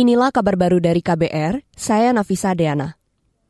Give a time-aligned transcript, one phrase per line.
[0.00, 2.96] Inilah kabar baru dari KBR, saya Nafisa Deana.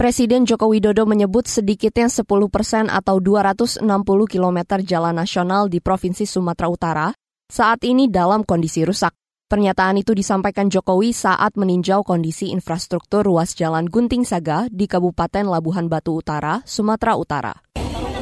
[0.00, 3.84] Presiden Joko Widodo menyebut sedikitnya 10 persen atau 260
[4.24, 7.06] km jalan nasional di Provinsi Sumatera Utara
[7.52, 9.12] saat ini dalam kondisi rusak.
[9.44, 15.92] Pernyataan itu disampaikan Jokowi saat meninjau kondisi infrastruktur ruas jalan Gunting Saga di Kabupaten Labuhan
[15.92, 17.52] Batu Utara, Sumatera Utara.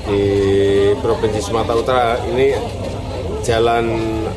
[0.03, 0.27] Di
[0.99, 2.51] Provinsi Sumatera Utara ini
[3.47, 3.87] jalan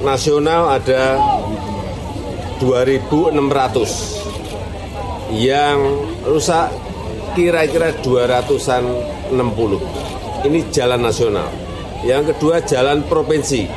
[0.05, 1.17] nasional ada
[2.59, 5.79] 2.600 yang
[6.27, 6.67] rusak
[7.33, 8.83] kira-kira 200-an
[9.31, 9.79] 60.
[10.49, 11.49] Ini jalan nasional.
[12.03, 13.67] Yang kedua jalan provinsi.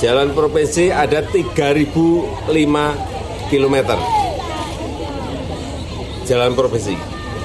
[0.00, 2.48] Jalan provinsi ada 3.005
[3.52, 3.76] km.
[6.24, 6.96] Jalan provinsi.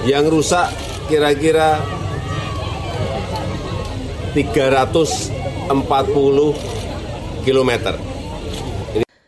[0.08, 0.72] Yang rusak
[1.12, 1.84] kira-kira
[4.32, 5.36] 340
[7.44, 8.15] kilometer.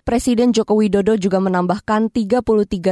[0.07, 2.39] Presiden Joko Widodo juga menambahkan 33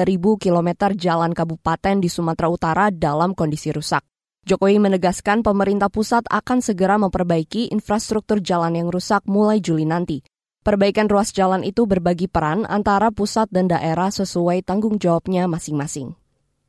[0.04, 4.04] ribu kilometer jalan kabupaten di Sumatera Utara dalam kondisi rusak.
[4.44, 10.28] Jokowi menegaskan pemerintah pusat akan segera memperbaiki infrastruktur jalan yang rusak mulai Juli nanti.
[10.60, 16.20] Perbaikan ruas jalan itu berbagi peran antara pusat dan daerah sesuai tanggung jawabnya masing-masing.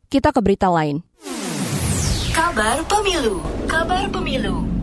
[0.06, 1.02] Kita ke berita lain.
[2.30, 4.75] Kabar Pemilu, Kabar Pemilu.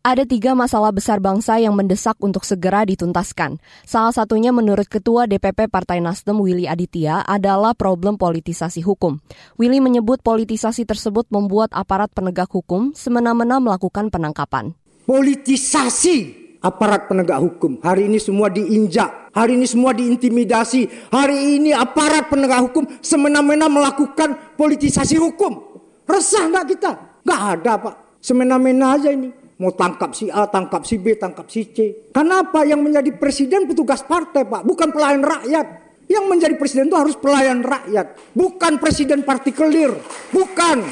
[0.00, 3.60] Ada tiga masalah besar bangsa yang mendesak untuk segera dituntaskan.
[3.84, 9.20] Salah satunya menurut Ketua DPP Partai Nasdem Willy Aditya adalah problem politisasi hukum.
[9.60, 14.72] Willy menyebut politisasi tersebut membuat aparat penegak hukum semena-mena melakukan penangkapan.
[15.04, 16.16] Politisasi
[16.64, 17.76] aparat penegak hukum.
[17.84, 24.56] Hari ini semua diinjak, hari ini semua diintimidasi, hari ini aparat penegak hukum semena-mena melakukan
[24.56, 25.60] politisasi hukum.
[26.08, 26.90] Resah nggak kita?
[27.20, 29.39] Nggak ada pak, semena-mena aja ini.
[29.60, 32.08] Mau tangkap si A, tangkap si B, tangkap si C.
[32.16, 35.92] Kenapa yang menjadi presiden petugas partai Pak, bukan pelayan rakyat.
[36.08, 39.92] Yang menjadi presiden itu harus pelayan rakyat, bukan presiden partikelir,
[40.32, 40.82] bukan.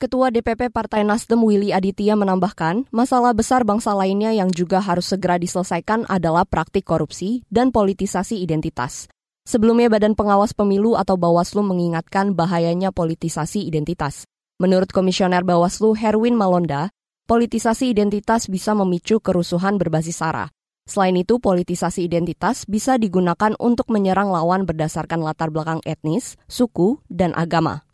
[0.00, 5.36] Ketua DPP Partai Nasdem Willy Aditya menambahkan, masalah besar bangsa lainnya yang juga harus segera
[5.36, 9.10] diselesaikan adalah praktik korupsi dan politisasi identitas.
[9.42, 14.24] Sebelumnya Badan Pengawas Pemilu atau Bawaslu mengingatkan bahayanya politisasi identitas.
[14.62, 16.94] Menurut Komisioner Bawaslu Herwin Malonda,
[17.32, 20.52] politisasi identitas bisa memicu kerusuhan berbasis SARA.
[20.84, 27.32] Selain itu, politisasi identitas bisa digunakan untuk menyerang lawan berdasarkan latar belakang etnis, suku, dan
[27.32, 27.88] agama.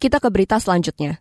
[0.00, 1.20] Kita ke berita selanjutnya.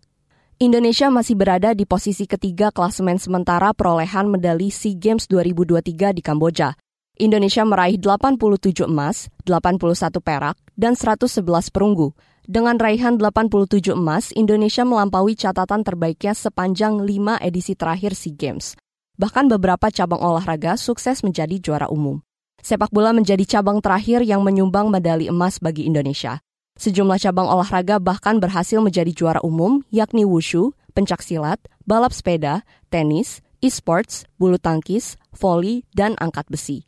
[0.55, 6.79] Indonesia masih berada di posisi ketiga klasemen sementara perolehan medali SEA Games 2023 di Kamboja.
[7.13, 12.17] Indonesia meraih 87 emas, 81 perak, dan 111 perunggu.
[12.49, 18.73] Dengan raihan 87 emas, Indonesia melampaui catatan terbaiknya sepanjang 5 edisi terakhir SEA Games.
[19.21, 22.17] Bahkan beberapa cabang olahraga sukses menjadi juara umum.
[22.65, 26.41] Sepak bola menjadi cabang terakhir yang menyumbang medali emas bagi Indonesia.
[26.81, 34.25] Sejumlah cabang olahraga bahkan berhasil menjadi juara umum, yakni wushu, pencaksilat, balap sepeda, tenis, e-sports,
[34.41, 36.81] bulu tangkis, voli, dan angkat besi.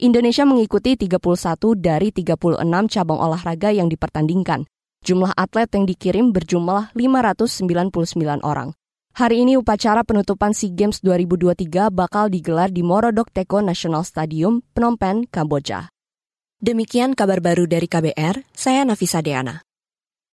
[0.00, 1.20] Indonesia mengikuti 31
[1.76, 4.64] dari 36 cabang olahraga yang dipertandingkan.
[5.04, 8.72] Jumlah atlet yang dikirim berjumlah 599 orang.
[9.12, 14.96] Hari ini upacara penutupan SEA Games 2023 bakal digelar di Morodok Teko National Stadium, Phnom
[14.96, 15.92] Penh, Kamboja.
[16.62, 19.60] Demikian kabar baru dari KBR, saya Nafisa Deana.